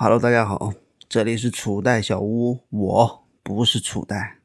[0.00, 0.74] Hello，大家好，
[1.08, 4.38] 这里是楚代小屋，我不是楚代。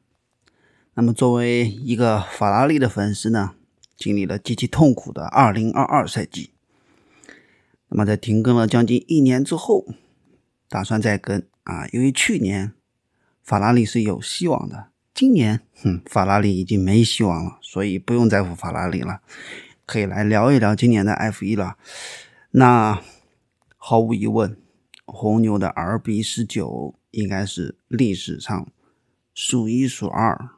[0.94, 3.54] 那么，作为一个法拉利的粉丝呢，
[3.96, 6.50] 经历了极其痛苦的2022赛季。
[7.88, 9.86] 那么，在停更了将近一年之后，
[10.68, 12.72] 打算再更啊，因为去年
[13.44, 19.20] 法拉利是有希望的，今年哼，法拉利已经没希望了，所以不用在乎法拉利了，
[19.86, 21.76] 可以来聊一聊今年的 F1 了。
[22.50, 23.00] 那
[23.76, 24.56] 毫无疑问。
[25.04, 28.72] 红牛的 RB 十九应该是历史上
[29.32, 30.50] 数一数二、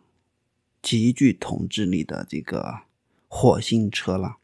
[0.81, 2.83] 极具统治力的这个
[3.29, 4.37] 火星车了。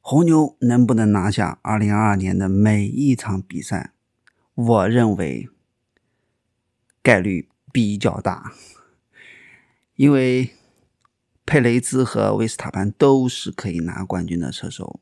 [0.00, 3.92] 红牛能不能拿下2022年的每一场比赛？
[4.54, 5.48] 我认为
[7.02, 8.52] 概率比较大，
[9.96, 10.50] 因为
[11.44, 15.00] 佩雷兹和维斯塔潘都是可以拿冠军的车手。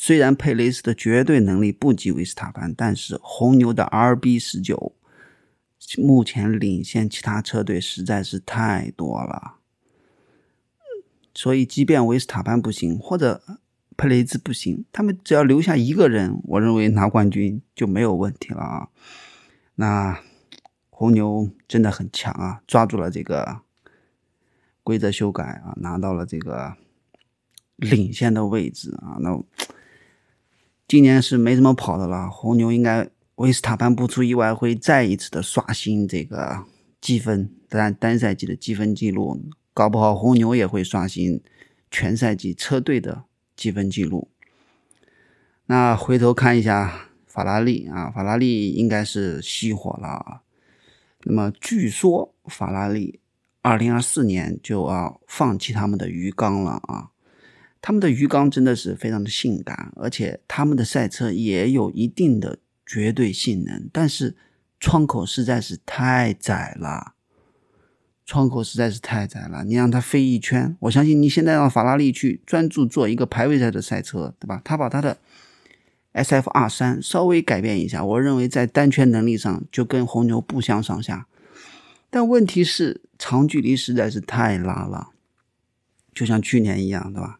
[0.00, 4.94] 虽然佩雷斯的绝对能力不及维斯塔潘，但是红牛的 RB 十九
[5.98, 9.56] 目前领先其他车队实在是太多了。
[11.34, 13.42] 所以，即便维斯塔潘不行，或者
[13.96, 18.88] 佩雷兹不行，他们只要留下一个人，我认为拿冠军就没有问题了啊。
[19.74, 20.20] 那
[20.90, 23.62] 红牛真的很强啊，抓住了这个
[24.84, 26.76] 规则修改啊，拿到了这个
[27.74, 29.42] 领先的位置啊，那。
[30.88, 36.64] 今年是没怎么跑的了，红牛应该维斯塔潘不出意外会再一次的刷新这个
[36.98, 39.38] 积分单单赛季的积分记录，
[39.74, 41.42] 搞不好红牛也会刷新
[41.90, 44.28] 全赛季车队的积分记录。
[45.66, 50.40] 那回头看一下法拉利啊，法拉利应该是熄火了。
[51.24, 53.20] 那么据说法拉利
[53.60, 57.10] 二零二四年就要放弃他们的鱼缸了啊。
[57.80, 64.36] 他们的鱼缸真的是非常的性感，而且他们的赛车也有一定的绝对性能，但是
[64.80, 67.14] 窗口实在是太窄了，
[68.26, 69.64] 窗口实在是太窄了。
[69.64, 74.60] 你让它飞一圈，我相信你现在让法拉利去专注做一个排位赛的赛车，对吧？
[74.64, 75.18] 他把他的
[76.12, 81.26] S F R 三稍微改变一下，我认为在单圈能力上就跟红牛不相上下。
[82.10, 85.10] 但问题是长距离实在是太拉了，
[86.14, 87.38] 就像去年一样，对吧？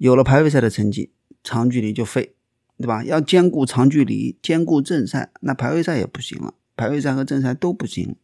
[0.00, 1.12] 有了排位赛的成绩，
[1.44, 2.34] 长距离就废，
[2.78, 3.04] 对吧？
[3.04, 8.16] 要兼顾长距离，兼顾正赛，那排位赛也不行了，排位赛和正赛都不行，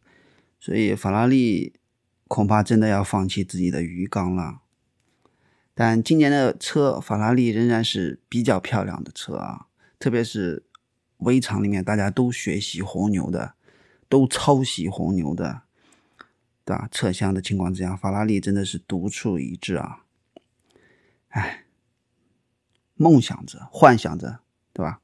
[0.59, 1.73] 所以法拉利
[2.27, 4.61] 恐怕真的要放弃自己的鱼缸了。
[5.75, 9.67] 但今年的车，法拉利仍然是比较漂亮的车啊，
[9.99, 10.63] 特别是
[11.17, 13.53] 围场里面大家都学习红牛的，
[14.09, 15.61] 都抄袭红牛的，
[16.65, 16.89] 对吧？
[16.91, 20.05] 侧厢的情况之下，法拉利真的是独树一帜啊，
[21.29, 21.65] 哎。
[22.97, 24.39] 梦想着，幻想着，
[24.73, 24.99] 对吧？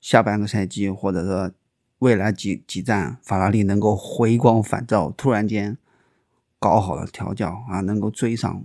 [0.00, 1.52] 下半个赛季，或者说
[1.98, 5.78] 未来几几站，法拉利能够回光返照，突然间
[6.58, 8.64] 搞好了调教啊，能够追上，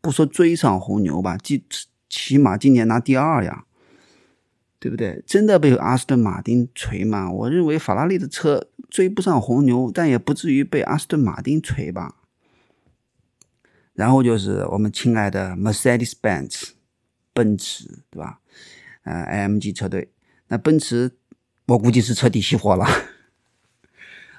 [0.00, 1.64] 不说追上红牛吧，起
[2.08, 3.66] 起码今年拿第二呀，
[4.78, 5.22] 对不对？
[5.26, 7.30] 真的被阿斯顿马丁锤吗？
[7.30, 12.16] 我认为法拉利的车追不上红牛，但也不至于被阿斯顿马丁锤吧。
[13.94, 16.70] 然后就是我们亲爱的 Mercedes-Benz。
[17.32, 18.40] 奔驰对吧？
[19.04, 20.10] 呃，AMG 车队，
[20.48, 21.10] 那奔驰
[21.66, 22.84] 我估计是彻底熄火了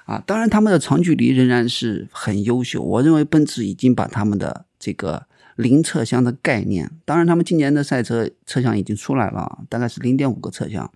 [0.06, 0.22] 啊！
[0.26, 2.80] 当然，他们的长距离仍然是很优秀。
[2.82, 10.92] 我认为奔驰已经把他们的这个零车厢的概念，当然他们今年的赛车车厢已经出来了，大概是零点五个车厢，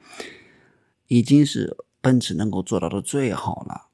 [1.08, 3.87] 已经是奔驰能够做到的最好了。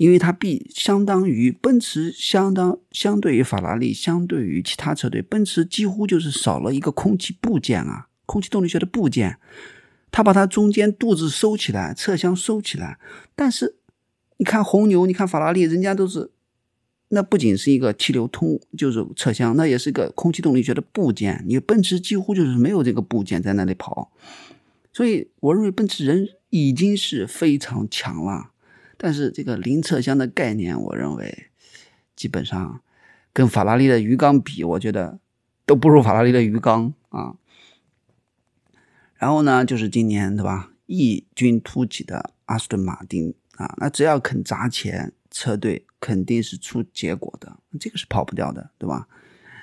[0.00, 9.36] 因为它必相当于奔驰，相当相对于法拉利，相对于其他车队，奔驰几乎就是少了一个空气部件啊，空气动力学的部件。
[10.10, 12.98] 它把它中间肚子收起来，侧厢收起来。
[13.36, 13.76] 但是
[14.38, 16.30] 你看红牛，你看法拉利，人家都是，
[17.08, 21.44] 那不仅是一个气流通，就是侧厢，那也是一个空气动力学的部件。
[21.46, 24.10] 你奔驰几乎就是没有这个部件在那里跑，
[24.94, 28.49] 所以我认为奔驰人已经是非常强了。
[29.02, 31.46] 但是这个零侧厢的概念，我认为
[32.14, 32.82] 基本上
[33.32, 35.18] 跟法拉利的鱼缸比，我觉得
[35.64, 37.36] 都不如法拉利的鱼缸啊。
[39.16, 49.08] 然后呢，就是今年对吧，异军突起的阿斯顿马丁啊，那只要肯砸钱，车队肯定是出结果的，这个是跑不掉的，对吧？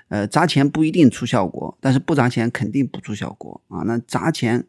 [0.08, 3.84] 呃，砸钱不一定出效果，但是不砸钱肯定不出效果啊。
[3.86, 4.66] 那砸钱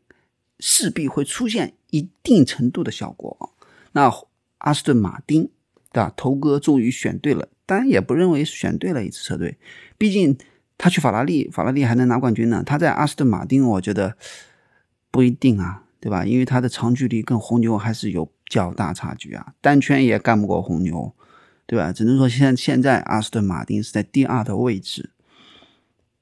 [0.61, 3.55] 势必会出现一定程度的效果，
[3.93, 4.12] 那。
[4.59, 5.51] 阿斯顿马丁，
[5.93, 6.13] 对吧？
[6.17, 9.59] 头哥终于选对了，当然也不认为选对了一支车队，
[9.97, 10.37] 毕竟
[10.77, 12.63] 他去法拉利，法拉利还能拿冠军呢。
[12.65, 14.17] 他在阿斯顿马丁，我觉得
[15.11, 16.25] 不一定啊，对吧？
[16.25, 21.15] 因为他的长距离跟红牛还是有较大差距啊，单圈也干不过红牛，
[21.67, 21.93] 对吧？
[21.93, 25.11] 只能说现现在阿斯顿马丁是在第二的位置，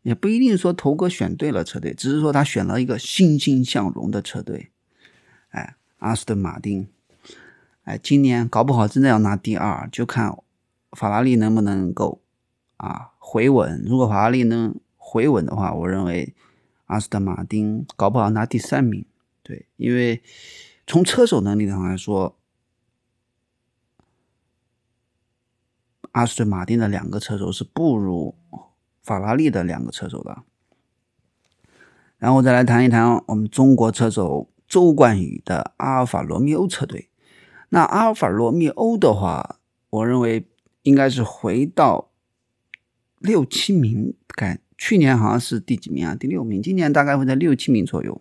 [0.02, 4.70] 也不一定说头哥选对了车队，只是说他选了一个欣欣向荣的车队。
[5.50, 6.88] 哎，阿斯顿马丁，
[7.86, 10.36] 哎，今年搞不好真的要拿第二，就看
[10.90, 12.20] 法拉利能不能够
[12.78, 13.80] 啊回稳。
[13.86, 16.34] 如果法拉利能回稳的话，我认为
[16.86, 19.06] 阿斯顿马丁搞不好拿第三名。
[19.44, 20.20] 对，因为
[20.84, 22.36] 从车手能力上来说，
[26.10, 28.34] 阿斯顿马丁的两个车手是不如
[29.00, 30.42] 法拉利的两个车手的。
[32.18, 37.10] 然后再来谈一谈我们中国车手周冠宇的阿尔法罗密欧车队。
[37.70, 39.58] 那阿尔法罗密欧的话，
[39.90, 40.46] 我认为
[40.82, 42.10] 应该是回到
[43.18, 46.14] 六七名，感去年好像是第几名啊？
[46.14, 48.20] 第六名，今年大概会在六七名左右。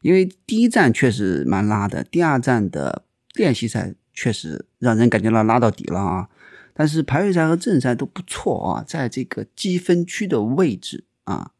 [0.00, 3.04] 因为第一站确实蛮拉的，第二站的
[3.34, 6.28] 练习赛确实让人感觉到拉到底了啊。
[6.74, 11.52] 但是排位赛和正赛都不错啊，在这个积分区的位置啊，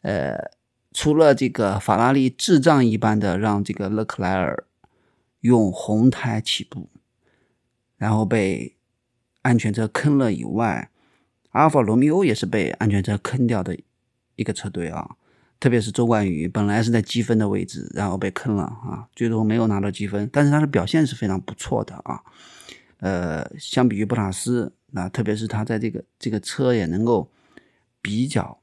[0.00, 0.50] 呃，
[0.92, 4.64] 除了这个法拉利智障一般的让这个勒克莱尔
[5.40, 6.88] 用红胎起步，
[7.96, 8.76] 然后被
[9.42, 10.90] 安全车坑了以外，
[11.50, 13.78] 阿尔法罗密欧也是被安全车坑掉的
[14.36, 15.16] 一个车队啊。
[15.60, 22.22] 特别是周冠宇，本来是在积分的位置，然后被坑了啊，最终没有拿到积分，但是他的表现是非常不错的啊。
[22.98, 27.28] 呃，相比于布塔斯，那特别是他在这个这个车也能够
[28.00, 28.60] 比较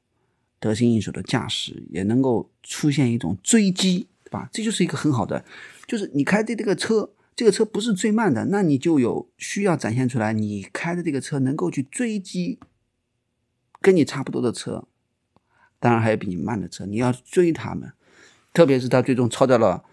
[0.57, 4.47] 得心应手的驾驶，也能够出现一种追击，对吧？
[4.53, 5.43] 这就是一个很好的，
[5.87, 12.59] 就是你开的这个车，这个车不是最慢的，那你就有需要展现出来，你开的这个车能够去追击
[13.81, 14.87] 跟你差不多的车。
[15.79, 17.91] 当然还有比你慢的车，你要追他们，
[18.53, 19.83] 特别是他最终超掉了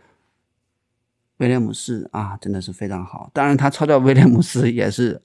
[1.39, 3.31] 威廉姆斯啊，真的是非常好。
[3.35, 5.21] 当然，他超掉威廉姆斯也是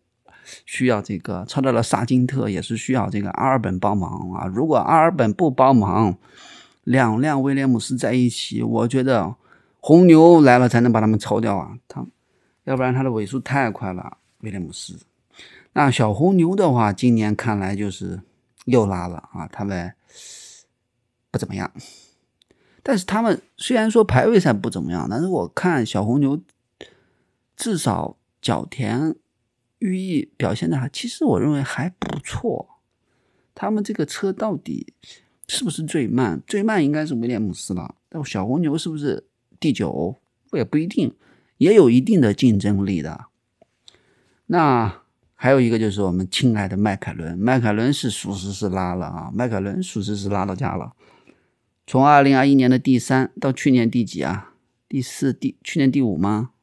[0.66, 4.48] 需要这个，超掉了萨金特也是需要这个阿尔本帮忙啊。
[4.48, 6.18] 如果阿尔本不帮忙，
[6.84, 9.36] 两辆威廉姆斯在一起，我觉得
[9.80, 11.78] 红牛来了才能把他们超掉啊。
[11.88, 12.06] 他
[12.64, 15.00] 要不然他的尾速太快了，威廉姆斯。
[15.74, 18.22] 那小红牛的话，今年看来就是
[18.66, 19.94] 又拉了啊，他们。
[21.30, 21.72] 不怎么样，
[22.82, 26.42] 但是他们虽然说排位赛不怎么样，但是我看小红牛
[27.56, 29.14] 至少角田
[29.80, 32.80] 寓意表现的还，其实我认为还不错。
[33.54, 34.94] 他们这个车到底
[35.48, 36.42] 是不是最慢？
[36.48, 39.27] 最慢应该是威廉姆斯了，但小红牛是不是
[39.60, 40.20] 第九？
[40.52, 41.14] 我也不一定，
[41.58, 43.26] 也有一定的竞争力的。
[44.48, 45.02] 那。
[45.40, 50.94] 还有一个就是我们亲爱的迈凯伦，迈凯伦是属实是拉了啊，迈凯伦属实是拉到家了。
[51.86, 54.56] 从二零二一年的第三到去年第几啊？
[54.90, 56.54] 第四、第去年第五吗？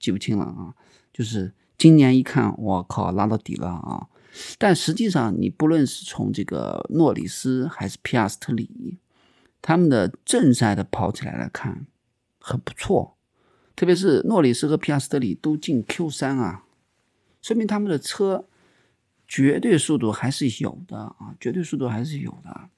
[0.00, 0.72] 记不清了啊。
[1.12, 4.08] 就是今年一看，我靠，拉到底了啊！
[4.56, 8.96] 但实际上，你不论是从这个诺里斯还是皮亚斯特里，
[9.60, 11.86] 他们的正赛的跑起来来看，
[12.42, 13.16] 很不错。
[13.74, 16.64] 特别是诺里斯和皮亚斯特里都进 Q 三啊。
[17.40, 18.46] 说明他们的车
[19.26, 22.68] 绝对速度还是有的啊，绝对速度还是有的，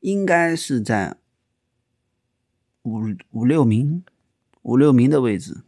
[0.00, 1.18] 应该是在
[2.82, 3.00] 五
[3.30, 4.02] 五六名、
[4.62, 5.62] 五六名的位置，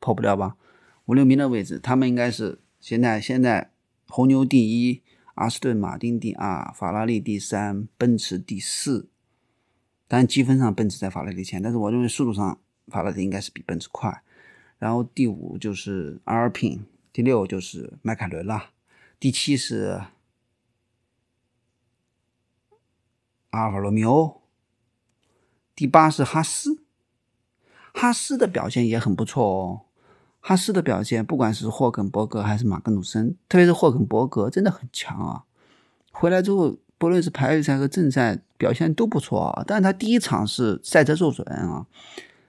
[0.00, 0.56] 跑不了吧？
[1.04, 3.70] 五六名的位置，他们应该是现在现在
[4.08, 5.02] 红牛第一，
[5.34, 9.08] 阿斯顿马丁第二，法拉利第三，奔驰第四。
[10.10, 14.24] 当然积分上奔驰在法拉利前，但是我认为速度上法拉利应该是比奔驰快。
[14.76, 18.70] 然后第五就是阿尔品，第六就是迈凯伦了，
[19.20, 20.02] 第七是
[23.50, 24.40] 阿尔法罗密欧，
[25.76, 26.82] 第八是哈斯，
[27.94, 29.82] 哈斯的表现也很不错哦。
[30.40, 35.44] 哈斯的表现，不管是霍肯伯格还是马格努森，特别是霍肯伯格真的很强啊。
[36.10, 39.64] 回来之后，不论是排位赛和正赛表现都不错啊。
[39.66, 41.88] 但是他第一场是赛车受损啊，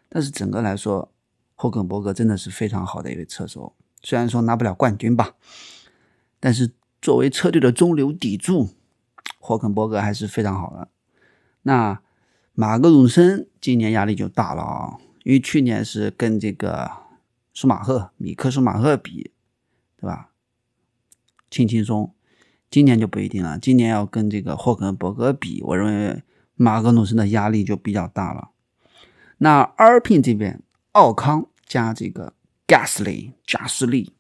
[0.08, 1.12] 但是整个来说。
[1.54, 5.36] 霍肯伯格真的是非常好的一位车手，虽然说拿不了冠军吧，
[6.40, 8.70] 但是作为车队的中流砥柱，
[9.38, 10.88] 霍肯伯格还是非常好的。
[11.62, 12.02] 那
[12.54, 16.90] 马格努森今年压力就大了啊，因为去年是跟这个
[17.54, 19.30] 舒马赫、米克舒马赫比，
[19.98, 20.32] 对吧？
[21.52, 22.12] 轻轻松，
[22.72, 26.24] 今年就不一定了，今年要跟这个霍肯伯格比，我认为
[26.56, 28.50] 马格努森的压力就比较大了。
[29.38, 30.64] 那阿尔品这边，
[30.94, 31.46] 奥康。
[31.68, 32.34] 加这个
[32.68, 34.12] Gasly 加斯利，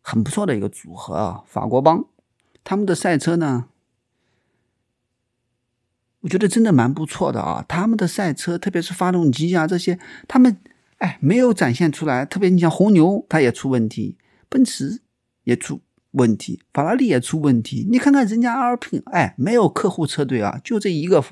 [0.00, 1.42] 很不错的一个组合啊！
[1.46, 2.06] 法国帮
[2.64, 3.66] 他们的赛车呢，
[6.20, 7.62] 我觉得真的蛮不错的啊。
[7.68, 10.56] 他们的赛车，特别是发动机啊这些，他们
[10.96, 12.24] 哎没有展现出来。
[12.24, 14.16] 特别你像红牛，它也出问题，
[14.48, 15.02] 奔驰
[15.42, 15.82] 也出
[16.14, 17.86] 问题，法拉利也出问题。
[17.90, 21.22] 你看看人家阿尔平，哎，没有客户车队啊，就这一个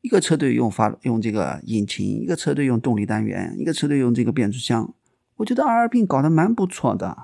[0.00, 4.94] 一个车队用发用这个引擎，一个车队用动力单元，一个车队用这个变速箱。
[5.36, 7.16] 我觉得阿尔平搞得蛮不错的，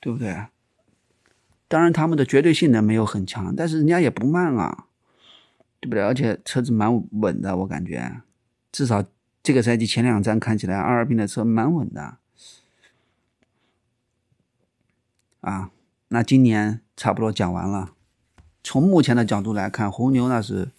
[0.00, 0.46] 对不对？
[1.66, 4.86] 当然，他们的绝对性能没有很强，但是人家也不慢啊，
[5.80, 6.02] 对不对？
[6.02, 8.22] 而且车子蛮稳的，我感觉，
[8.70, 9.04] 至少
[9.42, 12.18] 这个赛季前两站看起来，阿尔滨的车蛮稳的。
[15.40, 15.70] 啊，
[16.08, 17.92] 那今年差不多讲完了。
[18.62, 20.70] 从目前的角度来看，红牛那是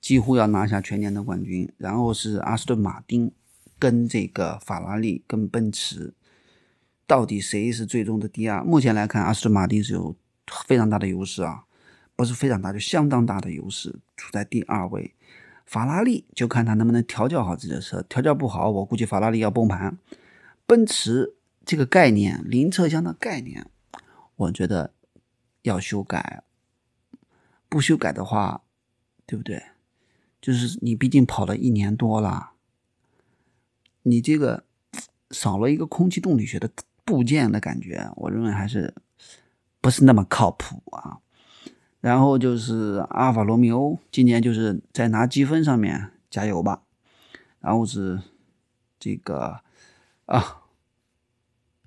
[0.00, 3.32] 几乎要拿下全年的冠军，然后是阿斯顿马丁
[3.78, 6.14] 跟这个法拉利跟奔驰。
[7.06, 8.62] 到底谁是最终的第二？
[8.62, 10.14] 目前来看，阿斯顿马丁是有
[10.66, 11.64] 非常大的优势啊，
[12.14, 15.14] 不是非常大，就相当大的优势，处在第二位。
[15.66, 19.98] 法拉利就看他能不能调教好自己的车，调教不好，我估计法拉利要崩盘。
[20.66, 23.66] 奔驰这个概念，零车厢的概念，
[24.40, 24.92] 我觉得
[25.62, 26.44] 要修改。
[27.68, 28.62] 不修改的话，
[29.26, 29.62] 对不对？
[30.40, 32.52] 就是你毕竟跑了一年多了，
[34.02, 34.64] 你这个
[35.30, 36.70] 少了一个空气动力学的。
[37.02, 38.94] 部件的感觉，我认为还是
[39.80, 41.18] 不是那么靠谱啊。
[42.00, 46.84] 然后就是阿尔法罗密欧，今年就是在拿积分上面加油吧。
[47.58, 48.22] 然后是
[49.00, 49.60] 这个
[50.26, 50.62] 啊，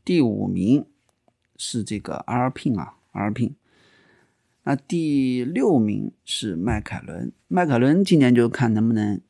[0.04, 0.86] 第五名
[1.64, 3.56] 是这个阿尔聘啊，阿尔聘。
[4.64, 9.22] 那第六名是迈凯伦，迈凯伦今年就看能不能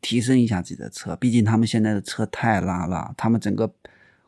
[0.00, 3.74] 提升一下自己的车，毕竟他们现在的车太拉了，他们整个。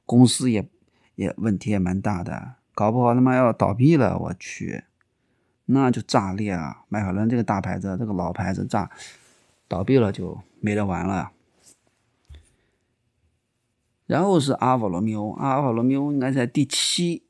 [0.06, 0.68] 公司也
[1.14, 4.82] 也问题也蛮大的，搞不好他妈要倒闭了，我去，
[5.66, 6.82] 那就炸裂啊！
[6.88, 8.90] 迈凯伦这个大牌子，这个老牌子炸
[9.68, 11.30] 倒闭了就没得玩了。
[14.11, 17.23] 然后是阿尔法罗密欧，阿尔法罗密欧应该在第七、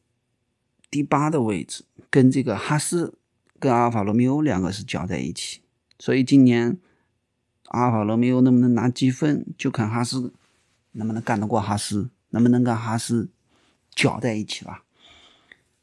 [0.90, 3.18] 第八的位置，跟这个哈斯
[3.58, 5.60] 跟阿尔法罗密欧两个是搅在一起，
[5.98, 6.78] 所以今年
[7.66, 10.32] 阿尔法罗密欧能不能拿积分，就看哈斯
[10.92, 12.10] 能不能干得过哈斯。
[12.32, 13.28] 能不能跟哈斯
[13.92, 14.84] 搅在一起吧？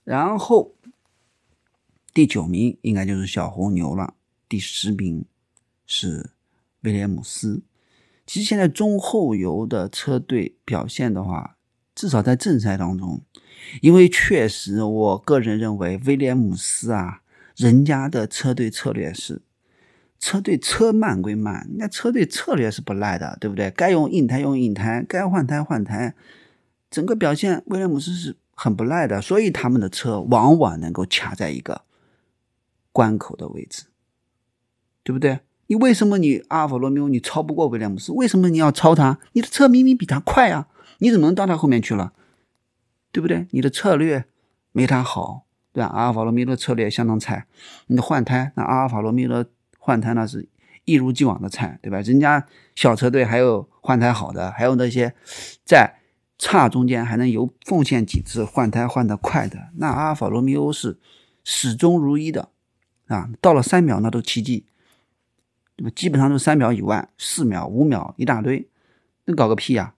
[0.06, 0.74] 然后
[2.14, 4.14] 第九名应该就是小红牛了，
[4.48, 5.26] 第十名
[5.86, 6.32] 是
[6.84, 7.64] 威廉姆斯。
[8.28, 11.58] 其实现在中后游的车队表现的话，
[11.96, 13.22] 至少在正赛当中，
[13.82, 17.22] 因为确实我个人认为威廉姆斯啊，
[17.56, 19.42] 人家的车队策略是
[20.20, 23.72] 车队车慢归慢，那车队策略是不赖的，对不对？
[23.72, 26.14] 该用硬胎用硬胎，该换胎换胎。
[26.92, 31.84] 整个表现，威廉姆斯是很不赖的，所以他们的车往往能够卡在一个
[32.92, 33.86] 关口的位置，
[35.04, 35.40] 对不对？
[35.68, 38.12] 你为什么你阿尔法罗密欧你超不过威廉姆斯？
[38.12, 39.20] 为什么你要超他？
[39.34, 40.68] 你的车明明比他快啊，
[41.00, 42.14] 你怎么能到他后面去了？
[43.12, 43.48] 对不对？
[43.52, 44.26] 你的策略
[44.72, 45.90] 没他好，对吧？
[45.90, 47.46] 阿尔法罗密欧的策略相当菜，
[47.88, 50.48] 你的换胎，那阿尔法罗密欧的换胎那是
[50.86, 52.02] 一如既往的菜，对吧？
[52.02, 52.46] 人家
[52.76, 55.14] 小车队还有换胎好的，还有那些
[55.64, 55.94] 在。
[56.40, 61.00] 差中间还能有奉献几次换胎换得快的，那阿尔法罗密欧是
[61.44, 62.50] 始终如一的
[63.08, 63.28] 啊！
[63.42, 64.68] 到了三秒那都奇迹，
[65.78, 68.70] 那么基本上都三秒以外，四秒、五秒一大堆，
[69.26, 69.96] 能搞个屁呀？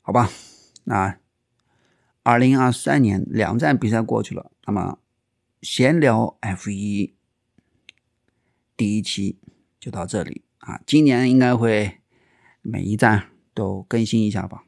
[0.00, 0.30] 好吧，
[0.84, 1.18] 那
[2.22, 4.98] 二零二三年两站比赛过去了，那么
[5.60, 7.14] 闲聊 F 一
[8.76, 9.38] 第一期
[9.78, 11.96] 就到这里啊，今年应该会。
[12.60, 14.64] 每一站都更新一下吧，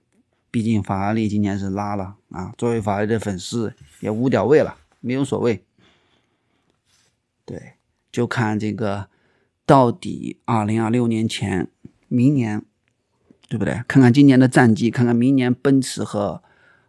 [0.50, 2.54] 毕竟法拉利今年是拉了啊。
[2.56, 5.66] 作为法拉利的粉丝也无屌味了，没有所谓。
[7.44, 7.74] 对，
[8.10, 9.08] 就看这个
[9.64, 11.70] 到底二零二六年前，
[12.08, 12.62] 明年
[13.48, 13.82] 对不对？
[13.86, 16.42] 看看今年的战绩，看看明年奔驰和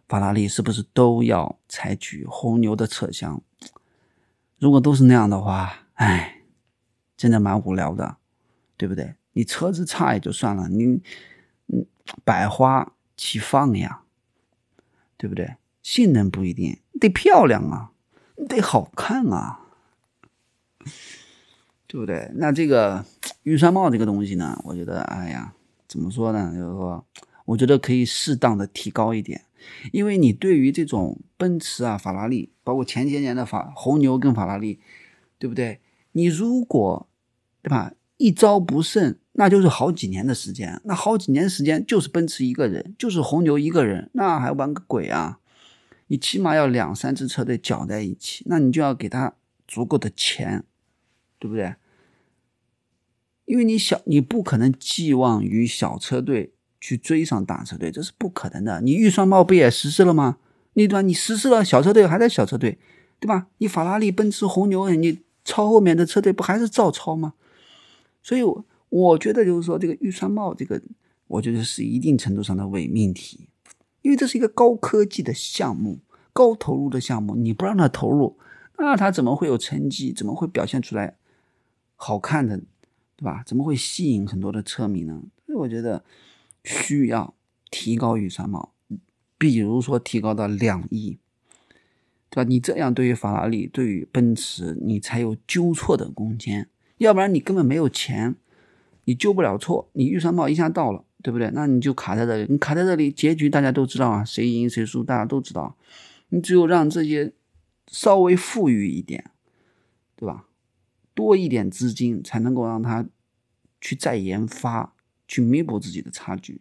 [0.08, 3.42] 法拉利是不是都要采取红牛的车厢。
[4.58, 6.42] 如果都是那样的话，哎，
[7.16, 8.16] 真的蛮无聊的，
[8.76, 9.14] 对不对？
[9.32, 11.00] 你车子差也就算了，你，
[11.66, 11.86] 嗯，
[12.24, 14.02] 百花齐放呀，
[15.16, 15.56] 对不对？
[15.82, 17.90] 性能不一定得漂亮啊，
[18.48, 19.61] 得好看啊，
[21.92, 22.30] 对不对？
[22.36, 23.04] 那这个
[23.42, 25.52] 预算帽这个东西呢，我觉得，哎呀，
[25.86, 26.50] 怎么说呢？
[26.54, 27.04] 就是说，
[27.44, 29.42] 我觉得可以适当的提高一点，
[29.92, 34.80] 因为你对于这种奔驰啊、法拉利，包括前些年的法红牛跟法拉利，
[35.38, 35.82] 对不对？
[36.12, 37.06] 你如果，
[37.60, 37.92] 对吧？
[38.16, 40.80] 一招不慎，那就是好几年的时间。
[40.84, 45.40] 那好几年时间就是奔驰一个人，就是红牛一个人，那还玩个鬼啊！
[46.06, 49.34] 你起码要两三支车队搅在一起，那你就要给他
[49.68, 50.64] 足够的钱，
[51.38, 51.74] 对不对？
[53.44, 58.80] 因为你小，你不可能寄望于小车队去追上大车队，这是不可能的。
[58.80, 60.38] 你预算帽不也实施了吗？
[60.74, 61.02] 你对吧？
[61.02, 62.78] 你实施了，小车队还在小车队，
[63.20, 63.48] 对吧？
[63.58, 67.34] 你法拉利、奔驰、红牛，你超后面的车队不还是照超吗？
[68.22, 70.80] 所以，我我觉得就是说，这个预算帽，这个
[71.26, 73.48] 我觉得是一定程度上的伪命题，
[74.02, 75.98] 因为这是一个高科技的项目，
[76.32, 78.38] 高投入的项目，你不让他投入，
[78.78, 80.12] 那他怎么会有成绩？
[80.12, 81.16] 怎么会表现出来
[81.96, 82.60] 好看的？
[83.22, 83.44] 对吧？
[83.46, 85.22] 怎么会吸引很多的车迷呢？
[85.46, 86.04] 所以我觉得
[86.64, 87.32] 需要
[87.70, 88.72] 提高预算帽，
[89.38, 91.18] 比如说提高到两亿，
[92.28, 92.48] 对吧？
[92.48, 96.68] 你这样对于法拉利、对于奔驰，你才有纠错的空间。
[96.98, 98.34] 要不然你根本没有钱，
[99.04, 99.88] 你纠不了错。
[99.92, 101.48] 你预算帽一下到了，对不对？
[101.54, 105.76] 那你就卡在这里，你卡在这里，结局大家都知道啊，谁赢谁输大家都知道。
[106.30, 107.32] 你只有让这些
[107.86, 109.30] 稍微富裕一点，
[110.16, 110.46] 对吧？
[111.14, 113.06] 多一点资金才能够让他
[113.80, 114.94] 去再研发，
[115.26, 116.60] 去弥补自己的差距，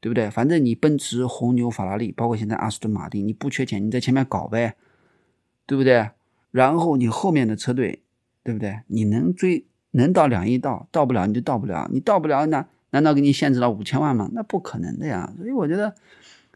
[0.00, 0.30] 对不对？
[0.30, 4.76] 反正你奔驰、红牛、法拉利，包括现在阿斯顿马丁，你不缺钱，你在前面搞呗，
[5.66, 6.10] 对不对？
[6.50, 8.02] 然后你后面的车队，
[8.42, 8.80] 对不对？
[8.86, 14.30] 你能追能到两亿到，到不了你就到不了，你到不了那难道给你限制到五千万吗？
[14.32, 15.32] 那不可能的呀！
[15.36, 15.94] 所以我觉得。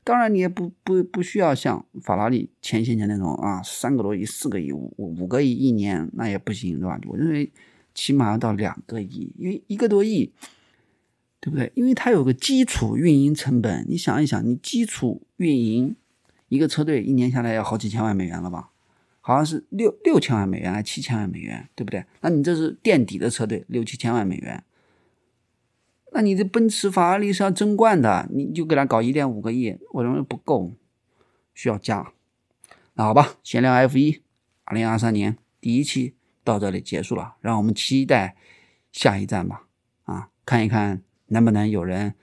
[0.07, 6.97] 当然，你也不不不需要像法拉利前些年那种啊，三个多亿、四个亿、五五个亿一年，那也不行，对吧？
[7.09, 7.51] 我认为
[7.93, 10.33] 起码要到两个亿，因为一个多亿，
[11.41, 11.73] 对不对？
[11.75, 15.97] 因为它有个基础运营成本，你想一想，你基础运营
[16.51, 18.71] 一个车队一年下来要好几千万美元了吧？
[19.21, 22.05] 好像是六六千万美元还七千万美元，对不对？
[22.21, 24.63] 那你这是垫底的车队，六七千万美元。
[26.17, 30.73] 那你这奔驰、法拉利是要争冠的，你就给他搞一点五个亿，我认为不够，
[31.53, 32.11] 需要加。
[32.95, 34.23] 那好吧，闲聊 F 一，
[34.65, 38.35] 二零二三年第一期到这里结束了，让我们期待
[38.91, 39.67] 下一站吧。
[40.05, 42.15] 啊，看一看能不能有人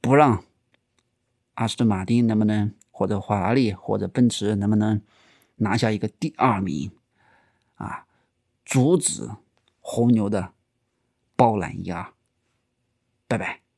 [0.00, 0.42] 不让
[1.54, 5.00] 阿斯顿马丁能不能或者法拉利或者奔驰能不能
[5.58, 6.90] 拿下一个第二名
[7.76, 8.06] 啊，
[8.64, 9.30] 阻止
[9.78, 10.54] 红牛的
[11.36, 12.12] 包揽一二。
[13.30, 13.69] 拜拜。